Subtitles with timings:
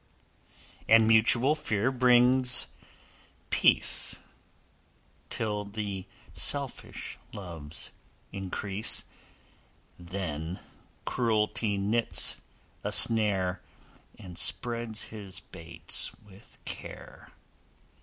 [0.89, 2.69] And mutual fear brings
[3.51, 4.19] Peace,
[5.29, 7.91] Till the selfish loves
[8.31, 9.03] increase;
[9.99, 10.59] Then
[11.05, 12.41] Cruelty knits
[12.83, 13.61] a snare,
[14.17, 17.31] And spreads his baits with care.